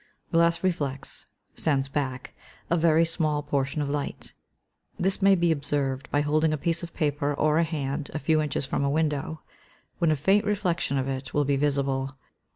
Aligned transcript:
_Glass 0.31 0.63
reflects 0.63 1.27
(sends 1.55 1.87
back) 1.87 2.33
a 2.71 2.75
very 2.75 3.05
small 3.05 3.43
portion 3.43 3.83
of 3.83 3.89
light. 3.91 4.33
This 4.99 5.21
may 5.21 5.35
be 5.35 5.51
observed 5.51 6.09
by 6.09 6.21
holding 6.21 6.51
a 6.51 6.57
piece 6.57 6.81
of 6.81 6.95
paper, 6.95 7.35
or 7.35 7.59
a 7.59 7.63
hand, 7.63 8.09
a 8.11 8.17
few 8.17 8.41
inches 8.41 8.65
from 8.65 8.83
a 8.83 8.89
window, 8.89 9.41
when 9.99 10.09
a 10.09 10.15
faint 10.15 10.43
reflection 10.43 10.97
of 10.97 11.07
it 11.07 11.35
will 11.35 11.45
be 11.45 11.55
visible. 11.55 12.15